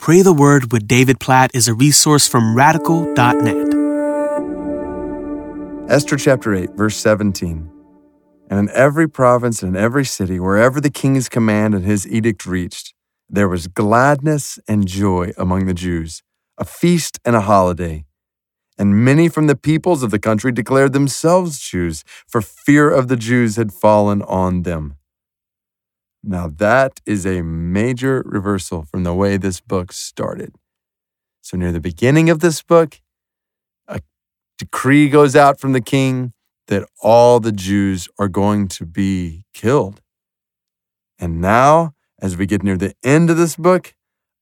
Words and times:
Pray 0.00 0.22
the 0.22 0.32
Word 0.32 0.72
with 0.72 0.88
David 0.88 1.20
Platt 1.20 1.50
is 1.52 1.68
a 1.68 1.74
resource 1.74 2.26
from 2.26 2.56
radical.net. 2.56 3.66
Esther 5.90 6.16
chapter 6.16 6.54
8, 6.54 6.70
verse 6.70 6.96
17. 6.96 7.70
And 8.48 8.58
in 8.58 8.74
every 8.74 9.06
province 9.10 9.62
and 9.62 9.76
in 9.76 9.82
every 9.82 10.06
city, 10.06 10.40
wherever 10.40 10.80
the 10.80 10.88
king's 10.88 11.28
command 11.28 11.74
and 11.74 11.84
his 11.84 12.08
edict 12.08 12.46
reached, 12.46 12.94
there 13.28 13.46
was 13.46 13.66
gladness 13.66 14.58
and 14.66 14.88
joy 14.88 15.32
among 15.36 15.66
the 15.66 15.74
Jews, 15.74 16.22
a 16.56 16.64
feast 16.64 17.20
and 17.22 17.36
a 17.36 17.42
holiday. 17.42 18.06
And 18.78 19.04
many 19.04 19.28
from 19.28 19.48
the 19.48 19.54
peoples 19.54 20.02
of 20.02 20.10
the 20.10 20.18
country 20.18 20.50
declared 20.50 20.94
themselves 20.94 21.58
Jews, 21.58 22.04
for 22.26 22.40
fear 22.40 22.90
of 22.90 23.08
the 23.08 23.18
Jews 23.18 23.56
had 23.56 23.70
fallen 23.70 24.22
on 24.22 24.62
them. 24.62 24.96
Now, 26.22 26.48
that 26.48 27.00
is 27.06 27.24
a 27.24 27.42
major 27.42 28.22
reversal 28.26 28.82
from 28.82 29.04
the 29.04 29.14
way 29.14 29.36
this 29.36 29.60
book 29.60 29.92
started. 29.92 30.54
So, 31.40 31.56
near 31.56 31.72
the 31.72 31.80
beginning 31.80 32.28
of 32.28 32.40
this 32.40 32.62
book, 32.62 33.00
a 33.88 34.00
decree 34.58 35.08
goes 35.08 35.34
out 35.34 35.58
from 35.58 35.72
the 35.72 35.80
king 35.80 36.34
that 36.66 36.86
all 37.02 37.40
the 37.40 37.52
Jews 37.52 38.08
are 38.18 38.28
going 38.28 38.68
to 38.68 38.84
be 38.84 39.44
killed. 39.54 40.02
And 41.18 41.40
now, 41.40 41.94
as 42.20 42.36
we 42.36 42.46
get 42.46 42.62
near 42.62 42.76
the 42.76 42.94
end 43.02 43.30
of 43.30 43.38
this 43.38 43.56
book, 43.56 43.94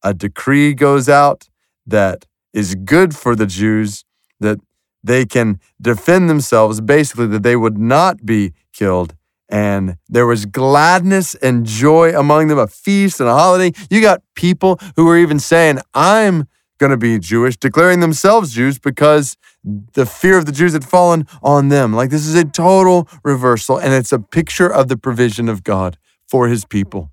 a 0.03 0.13
decree 0.13 0.75
goes 0.75 1.09
out 1.09 1.49
that 1.87 2.27
is 2.53 2.75
good 2.75 3.15
for 3.15 3.37
the 3.37 3.47
Jews, 3.47 4.05
that 4.41 4.59
they 5.03 5.25
can 5.25 5.61
defend 5.81 6.29
themselves, 6.29 6.81
basically, 6.81 7.27
that 7.29 7.43
they 7.43 7.57
would 7.57 7.79
not 7.79 8.27
be 8.27 8.53
killed 8.73 9.15
and 9.49 9.97
there 10.09 10.27
was 10.27 10.47
gladness 10.47 11.35
and 11.37 11.65
joy 11.65 12.19
among 12.19 12.49
them, 12.49 12.59
a 12.59 12.67
feast 12.67 13.21
and 13.21 13.29
a 13.29 13.35
holiday. 13.35 13.77
You 13.91 14.01
got 14.01 14.23
people 14.35 14.79
who 14.97 15.07
were 15.07 15.17
even 15.17 15.39
saying, 15.39 15.79
I'm 15.95 16.49
going 16.79 16.91
to 16.91 16.97
be 16.97 17.19
Jewish, 17.19 17.57
declaring 17.57 18.01
themselves 18.01 18.53
Jews 18.55 18.79
because 18.79 19.37
the 19.65 20.07
fear 20.07 20.39
of 20.39 20.47
the 20.47 20.53
Jews 20.53 20.73
had 20.73 20.85
fallen 20.85 21.27
on 21.43 21.69
them. 21.69 21.93
Like 21.93 22.11
this 22.11 22.27
is 22.27 22.35
a 22.35 22.45
total 22.45 23.09
reversal, 23.25 23.79
and 23.79 23.93
it's 23.93 24.13
a 24.13 24.19
picture 24.19 24.73
of 24.73 24.89
the 24.89 24.97
provision 24.97 25.49
of 25.49 25.65
God 25.65 25.99
for 26.27 26.49
his 26.49 26.65
people. 26.65 27.11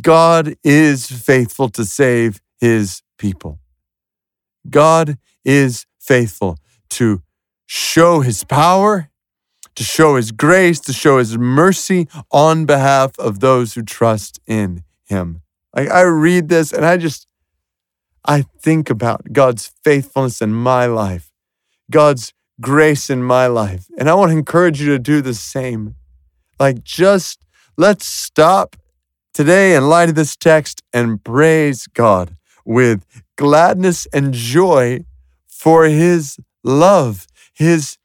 God 0.00 0.54
is 0.64 1.06
faithful 1.06 1.68
to 1.70 1.84
save 1.84 2.40
his 2.60 3.02
people. 3.18 3.58
God 4.68 5.18
is 5.44 5.86
faithful 5.98 6.58
to 6.90 7.22
show 7.66 8.20
his 8.20 8.44
power 8.44 9.10
to 9.76 9.84
show 9.84 10.16
his 10.16 10.32
grace, 10.32 10.80
to 10.80 10.92
show 10.92 11.18
his 11.18 11.38
mercy 11.38 12.08
on 12.32 12.64
behalf 12.66 13.18
of 13.18 13.40
those 13.40 13.74
who 13.74 13.82
trust 13.82 14.40
in 14.46 14.82
him. 15.04 15.42
Like 15.74 15.90
I 15.90 16.02
read 16.02 16.48
this 16.48 16.72
and 16.72 16.84
I 16.84 16.96
just, 16.96 17.26
I 18.24 18.42
think 18.42 18.90
about 18.90 19.32
God's 19.32 19.72
faithfulness 19.84 20.40
in 20.42 20.52
my 20.52 20.86
life, 20.86 21.30
God's 21.90 22.32
grace 22.60 23.10
in 23.10 23.22
my 23.22 23.46
life. 23.46 23.86
And 23.98 24.08
I 24.08 24.14
want 24.14 24.30
to 24.32 24.38
encourage 24.38 24.80
you 24.80 24.88
to 24.88 24.98
do 24.98 25.20
the 25.20 25.34
same. 25.34 25.94
Like 26.58 26.82
just 26.82 27.44
let's 27.76 28.06
stop 28.06 28.76
today 29.34 29.74
in 29.74 29.88
light 29.88 30.08
of 30.08 30.14
this 30.14 30.34
text 30.34 30.82
and 30.94 31.22
praise 31.22 31.86
God 31.88 32.36
with 32.64 33.04
gladness 33.36 34.06
and 34.12 34.32
joy 34.32 35.04
for 35.46 35.84
his 35.84 36.38
love, 36.64 37.26
his 37.52 37.98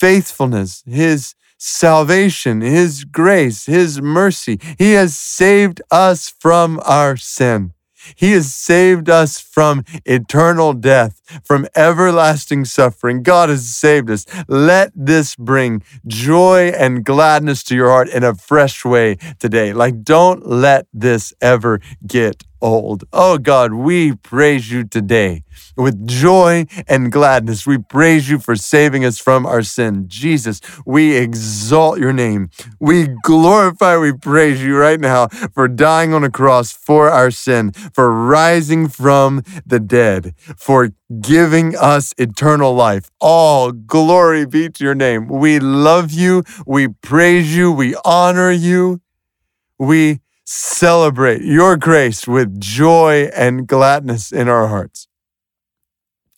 faithfulness, 0.00 0.82
His 0.86 1.34
salvation, 1.58 2.62
His 2.62 3.04
grace, 3.04 3.66
His 3.66 4.00
mercy. 4.00 4.58
He 4.78 4.92
has 4.92 5.16
saved 5.16 5.82
us 5.90 6.32
from 6.40 6.80
our 6.84 7.16
sin. 7.16 7.74
He 8.16 8.32
has 8.32 8.52
saved 8.52 9.10
us 9.10 9.38
from 9.38 9.84
eternal 10.06 10.72
death, 10.72 11.20
from 11.44 11.66
everlasting 11.76 12.64
suffering. 12.64 13.22
God 13.22 13.50
has 13.50 13.68
saved 13.68 14.10
us. 14.10 14.24
Let 14.48 14.90
this 14.94 15.36
bring 15.36 15.82
joy 16.06 16.72
and 16.76 17.04
gladness 17.04 17.62
to 17.64 17.74
your 17.74 17.90
heart 17.90 18.08
in 18.08 18.24
a 18.24 18.34
fresh 18.34 18.84
way 18.84 19.16
today. 19.38 19.74
Like, 19.74 20.02
don't 20.02 20.46
let 20.46 20.86
this 20.94 21.34
ever 21.42 21.80
get 22.06 22.44
old. 22.60 23.04
Oh 23.12 23.38
God, 23.38 23.72
we 23.72 24.14
praise 24.14 24.70
you 24.70 24.84
today 24.84 25.44
with 25.76 26.06
joy 26.06 26.66
and 26.86 27.10
gladness. 27.10 27.66
We 27.66 27.78
praise 27.78 28.28
you 28.28 28.38
for 28.38 28.56
saving 28.56 29.04
us 29.04 29.18
from 29.18 29.46
our 29.46 29.62
sin. 29.62 30.04
Jesus, 30.08 30.60
we 30.84 31.16
exalt 31.16 31.98
your 31.98 32.12
name. 32.12 32.50
We 32.78 33.08
glorify, 33.22 33.96
we 33.96 34.12
praise 34.12 34.62
you 34.62 34.76
right 34.76 35.00
now 35.00 35.28
for 35.28 35.68
dying 35.68 36.12
on 36.12 36.24
a 36.24 36.30
cross 36.30 36.72
for 36.72 37.08
our 37.08 37.30
sin, 37.30 37.72
for 37.72 38.12
rising 38.12 38.88
from 38.88 39.42
the 39.66 39.80
dead, 39.80 40.34
for 40.56 40.90
giving 41.20 41.76
us 41.76 42.14
eternal 42.18 42.74
life. 42.74 43.10
All 43.20 43.72
glory 43.72 44.46
be 44.46 44.68
to 44.68 44.84
your 44.84 44.94
name. 44.94 45.28
We 45.28 45.58
love 45.58 46.10
you. 46.10 46.44
We 46.66 46.88
praise 46.88 47.56
you. 47.56 47.72
We 47.72 47.96
honor 48.04 48.50
you. 48.50 49.00
We 49.78 50.20
celebrate 50.50 51.42
your 51.42 51.76
grace 51.76 52.26
with 52.26 52.60
joy 52.60 53.30
and 53.36 53.68
gladness 53.68 54.32
in 54.32 54.48
our 54.48 54.66
hearts. 54.66 55.06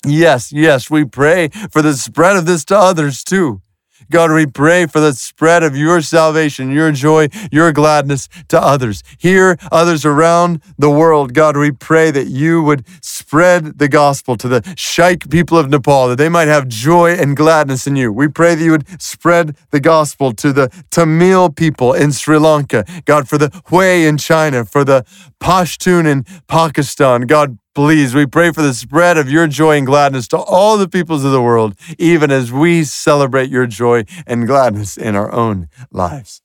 Yes, 0.04 0.52
yes, 0.52 0.90
we 0.90 1.04
pray 1.04 1.48
for 1.70 1.80
the 1.80 1.94
spread 1.94 2.36
of 2.36 2.44
this 2.44 2.64
to 2.66 2.76
others 2.76 3.24
too. 3.24 3.62
God, 4.10 4.32
we 4.32 4.46
pray 4.46 4.86
for 4.86 5.00
the 5.00 5.12
spread 5.12 5.62
of 5.62 5.76
your 5.76 6.00
salvation, 6.00 6.70
your 6.70 6.92
joy, 6.92 7.28
your 7.50 7.72
gladness 7.72 8.28
to 8.48 8.62
others. 8.62 9.02
Here, 9.18 9.56
others 9.70 10.04
around 10.04 10.60
the 10.78 10.90
world, 10.90 11.34
God, 11.34 11.56
we 11.56 11.70
pray 11.70 12.10
that 12.10 12.26
you 12.26 12.62
would 12.62 12.84
spread 13.02 13.78
the 13.78 13.88
gospel 13.88 14.36
to 14.36 14.48
the 14.48 14.60
Shaik 14.76 15.30
people 15.30 15.58
of 15.58 15.70
Nepal, 15.70 16.08
that 16.08 16.16
they 16.16 16.28
might 16.28 16.48
have 16.48 16.68
joy 16.68 17.12
and 17.12 17.36
gladness 17.36 17.86
in 17.86 17.96
you. 17.96 18.12
We 18.12 18.28
pray 18.28 18.54
that 18.54 18.64
you 18.64 18.72
would 18.72 19.02
spread 19.02 19.56
the 19.70 19.80
gospel 19.80 20.32
to 20.34 20.52
the 20.52 20.70
Tamil 20.90 21.50
people 21.50 21.92
in 21.92 22.12
Sri 22.12 22.38
Lanka, 22.38 22.84
God, 23.04 23.28
for 23.28 23.38
the 23.38 23.50
Hui 23.66 24.04
in 24.04 24.18
China, 24.18 24.64
for 24.64 24.84
the 24.84 25.04
Pashtun 25.40 26.06
in 26.06 26.24
Pakistan. 26.48 27.22
God, 27.22 27.58
Please, 27.74 28.14
we 28.14 28.26
pray 28.26 28.52
for 28.52 28.60
the 28.60 28.74
spread 28.74 29.16
of 29.16 29.30
your 29.30 29.46
joy 29.46 29.78
and 29.78 29.86
gladness 29.86 30.28
to 30.28 30.36
all 30.36 30.76
the 30.76 30.88
peoples 30.88 31.24
of 31.24 31.32
the 31.32 31.40
world, 31.40 31.74
even 31.98 32.30
as 32.30 32.52
we 32.52 32.84
celebrate 32.84 33.48
your 33.48 33.66
joy 33.66 34.04
and 34.26 34.46
gladness 34.46 34.98
in 34.98 35.16
our 35.16 35.32
own 35.32 35.68
lives. 35.90 36.42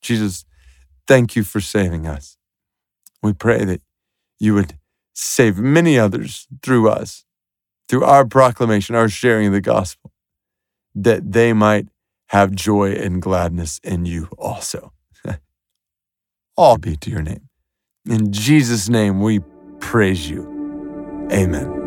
Jesus, 0.00 0.46
thank 1.06 1.36
you 1.36 1.42
for 1.42 1.60
saving 1.60 2.06
us. 2.06 2.38
We 3.22 3.34
pray 3.34 3.64
that 3.66 3.82
you 4.38 4.54
would 4.54 4.78
save 5.12 5.58
many 5.58 5.98
others 5.98 6.46
through 6.62 6.88
us, 6.88 7.24
through 7.86 8.04
our 8.04 8.24
proclamation, 8.24 8.94
our 8.94 9.08
sharing 9.10 9.48
of 9.48 9.52
the 9.52 9.60
gospel, 9.60 10.12
that 10.94 11.32
they 11.32 11.52
might 11.52 11.88
have 12.28 12.52
joy 12.52 12.92
and 12.92 13.20
gladness 13.20 13.80
in 13.84 14.06
you 14.06 14.28
also. 14.38 14.92
All 16.56 16.78
be 16.78 16.96
to 16.96 17.10
your 17.10 17.22
name. 17.22 17.48
In 18.08 18.32
Jesus' 18.32 18.88
name, 18.88 19.20
we 19.20 19.40
praise 19.78 20.30
you. 20.30 20.53
Amen. 21.34 21.83